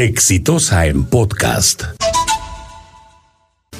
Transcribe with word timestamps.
Exitosa 0.00 0.86
en 0.86 1.06
podcast. 1.06 1.82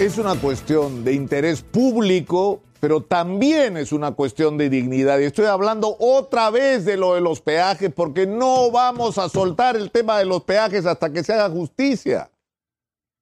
Es 0.01 0.19
una 0.19 0.35
cuestión 0.35 1.05
de 1.05 1.13
interés 1.13 1.63
público, 1.63 2.61
pero 2.81 3.05
también 3.05 3.77
es 3.77 3.93
una 3.93 4.11
cuestión 4.11 4.59
de 4.59 4.69
dignidad. 4.69 5.21
Y 5.21 5.27
estoy 5.27 5.45
hablando 5.45 5.97
otra 6.01 6.51
vez 6.51 6.85
de 6.85 6.97
lo 6.97 7.15
de 7.15 7.21
los 7.21 7.41
peajes, 7.41 7.93
porque 7.95 8.27
no 8.27 8.73
vamos 8.73 9.17
a 9.17 9.29
soltar 9.29 9.77
el 9.77 9.93
tema 9.93 10.19
de 10.19 10.25
los 10.25 10.43
peajes 10.43 10.87
hasta 10.87 11.13
que 11.13 11.23
se 11.23 11.35
haga 11.35 11.51
justicia. 11.51 12.33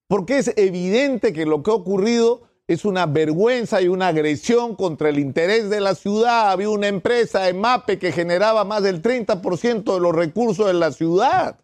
Porque 0.08 0.38
es 0.38 0.54
evidente 0.56 1.34
que 1.34 1.44
lo 1.44 1.62
que 1.62 1.72
ha 1.72 1.74
ocurrido 1.74 2.48
es 2.66 2.86
una 2.86 3.04
vergüenza 3.04 3.82
y 3.82 3.88
una 3.88 4.08
agresión 4.08 4.74
contra 4.74 5.10
el 5.10 5.18
interés 5.18 5.68
de 5.68 5.82
la 5.82 5.94
ciudad. 5.94 6.50
Había 6.50 6.70
una 6.70 6.88
empresa, 6.88 7.46
EMAPE, 7.46 7.98
que 7.98 8.12
generaba 8.12 8.64
más 8.64 8.82
del 8.82 9.02
30% 9.02 9.92
de 9.92 10.00
los 10.00 10.14
recursos 10.14 10.66
de 10.66 10.72
la 10.72 10.92
ciudad, 10.92 11.58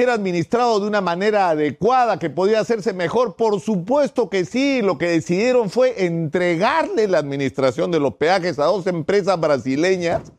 era 0.00 0.14
administrado 0.14 0.80
de 0.80 0.86
una 0.86 1.00
manera 1.00 1.50
adecuada, 1.50 2.18
que 2.18 2.30
podía 2.30 2.60
hacerse 2.60 2.92
mejor. 2.92 3.36
Por 3.36 3.60
supuesto 3.60 4.28
que 4.28 4.44
sí, 4.44 4.82
lo 4.82 4.98
que 4.98 5.08
decidieron 5.08 5.70
fue 5.70 6.04
entregarle 6.04 7.06
la 7.06 7.18
administración 7.18 7.90
de 7.90 8.00
los 8.00 8.14
peajes 8.14 8.58
a 8.58 8.64
dos 8.64 8.86
empresas 8.86 9.38
brasileñas 9.38 10.32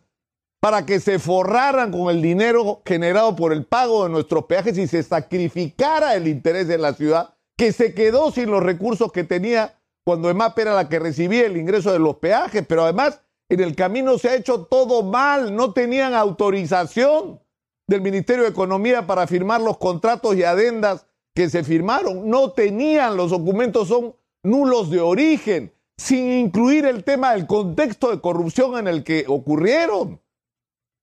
para 0.60 0.86
que 0.86 1.00
se 1.00 1.18
forraran 1.18 1.92
con 1.92 2.10
el 2.10 2.22
dinero 2.22 2.82
generado 2.86 3.36
por 3.36 3.52
el 3.52 3.66
pago 3.66 4.04
de 4.04 4.12
nuestros 4.12 4.46
peajes 4.46 4.78
y 4.78 4.88
se 4.88 5.02
sacrificara 5.02 6.16
el 6.16 6.28
interés 6.28 6.68
de 6.68 6.78
la 6.78 6.94
ciudad 6.94 7.34
que 7.58 7.72
se 7.72 7.94
quedó 7.94 8.32
sin 8.32 8.52
los 8.52 8.62
recursos 8.62 9.12
que 9.12 9.24
tenía 9.24 9.76
cuando 10.04 10.30
EMAP 10.30 10.58
era 10.60 10.74
la 10.74 10.90
que 10.90 11.00
recibía 11.00 11.46
el 11.46 11.58
ingreso 11.58 11.92
de 11.92 12.00
los 12.00 12.18
peajes, 12.18 12.66
pero 12.68 12.84
además 12.84 13.22
en 13.50 13.60
el 13.60 13.76
camino 13.76 14.18
se 14.18 14.30
ha 14.30 14.36
hecho 14.36 14.66
todo 14.66 15.04
mal, 15.04 15.56
no 15.56 15.74
tenían 15.74 16.14
autorización 16.14 17.40
del 17.92 18.02
Ministerio 18.02 18.44
de 18.44 18.50
Economía 18.50 19.06
para 19.06 19.28
firmar 19.28 19.62
los 19.62 19.78
contratos 19.78 20.36
y 20.36 20.44
adendas 20.44 21.06
que 21.36 21.50
se 21.50 21.64
firmaron, 21.64 22.30
no 22.30 22.52
tenían, 22.52 23.16
los 23.16 23.32
documentos 23.32 23.88
son 23.88 24.16
nulos 24.44 24.90
de 24.90 25.00
origen, 25.00 25.74
sin 25.98 26.32
incluir 26.32 26.86
el 26.86 27.04
tema 27.04 27.34
del 27.34 27.46
contexto 27.46 28.10
de 28.10 28.20
corrupción 28.20 28.78
en 28.78 28.88
el 28.88 29.04
que 29.04 29.26
ocurrieron, 29.28 30.20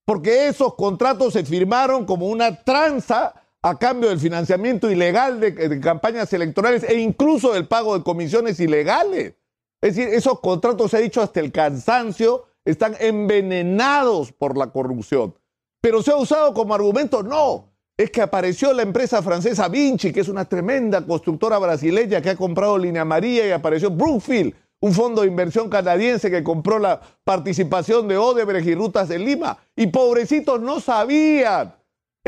porque 0.04 0.48
esos 0.48 0.74
contratos 0.74 1.34
se 1.34 1.44
firmaron 1.44 2.04
como 2.04 2.26
una 2.26 2.64
tranza 2.64 3.34
a 3.62 3.78
cambio 3.78 4.08
del 4.08 4.18
financiamiento 4.18 4.90
ilegal 4.90 5.40
de, 5.40 5.80
campañas 5.80 6.32
electorales 6.32 6.84
e 6.84 6.98
incluso 6.98 7.52
del 7.52 7.68
pago 7.68 7.96
de 7.96 8.04
comisiones 8.04 8.58
ilegales. 8.60 9.34
Es 9.80 9.94
decir, 9.94 10.12
esos 10.12 10.40
contratos, 10.40 10.90
se 10.90 10.96
ha 10.96 11.00
dicho 11.00 11.20
hasta 11.22 11.40
el 11.40 11.52
cansancio, 11.52 12.46
están 12.64 12.96
envenenados 12.98 14.32
por 14.32 14.56
la 14.56 14.72
corrupción. 14.72 15.34
Pero 15.80 16.02
se 16.02 16.10
ha 16.10 16.16
usado 16.16 16.52
como 16.54 16.74
argumento, 16.74 17.22
no, 17.22 17.72
es 17.96 18.10
que 18.10 18.20
apareció 18.22 18.72
la 18.72 18.82
empresa 18.82 19.22
francesa 19.22 19.68
Vinci, 19.68 20.12
que 20.12 20.20
es 20.20 20.28
una 20.28 20.44
tremenda 20.44 21.04
constructora 21.04 21.58
brasileña 21.58 22.20
que 22.20 22.30
ha 22.30 22.36
comprado 22.36 22.78
Línea 22.78 23.04
María 23.04 23.46
y 23.46 23.50
apareció 23.50 23.90
Brookfield, 23.90 24.54
un 24.80 24.92
fondo 24.92 25.22
de 25.22 25.28
inversión 25.28 25.68
canadiense 25.68 26.30
que 26.30 26.44
compró 26.44 26.78
la 26.78 27.00
participación 27.24 28.06
de 28.08 28.16
Odebrecht 28.16 28.66
y 28.68 28.74
Rutas 28.74 29.08
de 29.08 29.18
Lima. 29.18 29.58
Y 29.74 29.88
pobrecitos 29.88 30.60
no 30.60 30.80
sabían 30.80 31.74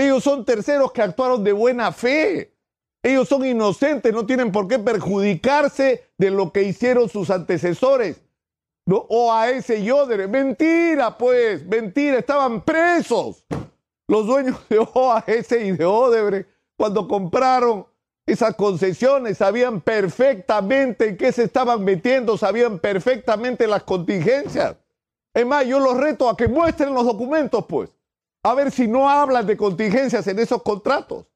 ellos 0.01 0.25
son 0.25 0.47
terceros 0.47 0.93
que 0.93 1.03
actuaron 1.03 1.45
de 1.45 1.53
buena 1.53 1.93
fe. 1.93 2.57
Ellos 3.03 3.29
son 3.29 3.45
inocentes, 3.45 4.13
no 4.15 4.25
tienen 4.25 4.51
por 4.51 4.67
qué 4.67 4.79
perjudicarse 4.79 6.05
de 6.17 6.31
lo 6.31 6.53
que 6.53 6.63
hicieron 6.63 7.09
sus 7.11 7.29
antecesores. 7.29 8.23
¿No? 8.87 9.07
Y 9.09 9.91
Odebrecht. 9.91 10.31
Mentira, 10.31 11.17
pues, 11.17 11.65
mentira, 11.67 12.19
estaban 12.19 12.63
presos. 12.63 13.45
Los 14.09 14.27
dueños 14.27 14.57
de 14.69 14.79
OAS 14.79 15.53
y 15.53 15.73
de 15.73 15.85
Odebrecht, 15.85 16.49
cuando 16.77 17.07
compraron 17.07 17.87
esas 18.27 18.57
concesiones, 18.57 19.39
sabían 19.39 19.81
perfectamente 19.81 21.09
en 21.09 21.17
qué 21.17 21.33
se 21.33 21.45
estaban 21.45 21.85
metiendo, 21.85 22.37
sabían 22.37 22.79
perfectamente 22.79 23.67
las 23.67 23.85
contingencias. 23.85 24.77
Es 25.33 25.47
más, 25.47 25.67
yo 25.67 25.79
los 25.79 25.97
reto 25.97 26.29
a 26.29 26.37
que 26.37 26.49
muestren 26.49 26.93
los 26.93 27.05
documentos, 27.05 27.65
pues 27.69 27.91
a 28.43 28.55
ver 28.55 28.71
si 28.71 28.89
no 28.89 29.09
hablan 29.09 29.47
de 29.47 29.57
contingencias 29.57 30.27
en 30.27 30.39
esos 30.39 30.63
contratos. 30.63 31.27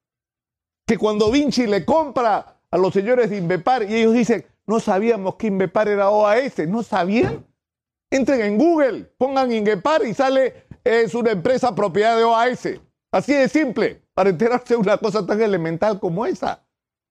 Que 0.87 0.99
cuando 0.99 1.31
Vinci 1.31 1.67
le 1.67 1.85
compra 1.85 2.61
a 2.71 2.79
los 2.79 2.93
señores 2.93 3.31
de 3.31 3.39
Invepar 3.39 3.89
y 3.89 3.95
ellos 3.95 4.15
dicen, 4.15 4.45
no 4.67 4.81
sabíamos 4.81 5.37
que 5.37 5.49
Invepar 5.49 5.89
era 5.89 6.11
OAS, 6.11 6.59
¿no 6.69 6.83
sabían? 6.83 7.45
Entren 8.11 8.41
en 8.41 8.59
Google, 8.59 9.05
pongan 9.19 9.53
Invepar 9.53 10.05
y 10.07 10.15
sale, 10.15 10.67
es 10.83 11.15
una 11.15 11.33
empresa 11.33 11.75
propiedad 11.75 12.17
de 12.17 12.25
OAS. 12.25 12.69
Así 13.11 13.33
de 13.33 13.49
simple, 13.49 14.03
para 14.15 14.31
enterarse 14.31 14.75
de 14.75 14.81
una 14.81 14.97
cosa 14.99 15.25
tan 15.25 15.41
elemental 15.41 16.01
como 16.01 16.27
esa. 16.27 16.65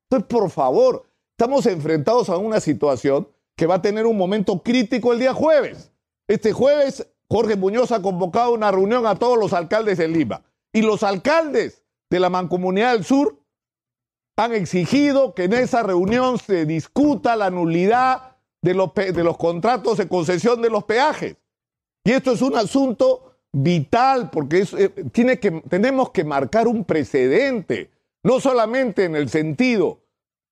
Entonces, 0.09 0.28
por 0.28 0.50
favor, 0.50 1.06
estamos 1.31 1.66
enfrentados 1.66 2.30
a 2.30 2.38
una 2.38 2.59
situación 2.59 3.28
que 3.56 3.68
va 3.68 3.75
a 3.75 3.81
tener 3.81 4.06
un 4.06 4.18
momento 4.18 4.62
crítico 4.62 5.14
el 5.14 5.20
día 5.20 5.34
jueves. 5.34 5.91
Este 6.28 6.52
jueves 6.52 7.08
Jorge 7.30 7.56
Muñoz 7.56 7.91
ha 7.91 8.02
convocado 8.02 8.53
una 8.53 8.72
reunión 8.72 9.06
a 9.08 9.16
todos 9.16 9.38
los 9.38 9.53
alcaldes 9.53 9.97
de 9.97 10.08
Lima. 10.08 10.44
Y 10.72 10.81
los 10.81 11.03
alcaldes 11.03 11.84
de 12.09 12.20
la 12.20 12.30
Mancomunidad 12.30 12.94
del 12.94 13.06
Sur 13.06 13.40
han 14.35 14.53
exigido 14.53 15.33
que 15.33 15.44
en 15.45 15.53
esa 15.53 15.83
reunión 15.83 16.39
se 16.39 16.66
discuta 16.66 17.35
la 17.35 17.49
nulidad 17.49 18.38
de 18.61 18.73
los, 18.73 18.94
de 18.94 19.23
los 19.23 19.38
contratos 19.38 19.97
de 19.97 20.07
concesión 20.07 20.61
de 20.61 20.69
los 20.69 20.85
peajes. 20.85 21.35
Y 22.03 22.11
esto 22.11 22.31
es 22.31 22.41
un 22.41 22.55
asunto 22.55 23.38
vital 23.51 24.29
porque 24.31 24.66
eh, 24.77 24.89
tiene 25.11 25.39
que, 25.39 25.51
tenemos 25.69 26.09
que 26.09 26.23
marcar 26.23 26.67
un 26.67 26.83
precedente, 26.83 27.91
no 28.23 28.39
solamente 28.39 29.05
en 29.05 29.16
el 29.16 29.29
sentido 29.29 29.99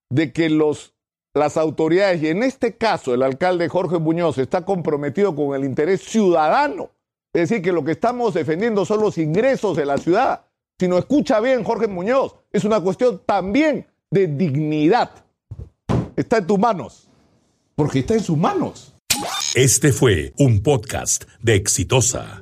de 0.10 0.32
que 0.32 0.50
los 0.50 0.94
las 1.34 1.56
autoridades, 1.56 2.22
y 2.22 2.28
en 2.28 2.44
este 2.44 2.76
caso 2.76 3.14
el 3.14 3.24
alcalde 3.24 3.70
Jorge 3.70 4.00
Muñoz 4.00 4.38
está 4.38 4.66
comprometido 4.66 5.34
con 5.34 5.56
el 5.56 5.64
interés 5.64 6.02
ciudadano, 6.02 6.92
es 7.34 7.50
decir, 7.50 7.64
que 7.64 7.72
lo 7.72 7.86
que 7.86 7.94
estamos 7.94 8.34
defendiendo 8.34 8.84
son 8.84 9.00
los 9.00 9.18
ingresos 9.18 9.78
de 9.78 9.86
la 9.86 9.98
ciudad. 9.98 10.46
Si 10.82 10.88
no 10.88 10.98
escucha 10.98 11.40
bien 11.40 11.64
Jorge 11.64 11.88
Muñoz, 11.88 12.34
es 12.52 12.64
una 12.64 12.82
cuestión 12.82 13.22
también 13.24 13.86
de 14.10 14.26
dignidad. 14.26 15.12
Está 16.16 16.38
en 16.40 16.48
tus 16.48 16.58
manos, 16.58 17.08
porque 17.76 18.00
está 18.00 18.16
en 18.16 18.24
sus 18.24 18.36
manos. 18.36 18.96
Este 19.54 19.94
fue 19.94 20.34
un 20.40 20.64
podcast 20.64 21.26
de 21.40 21.54
Exitosa. 21.54 22.42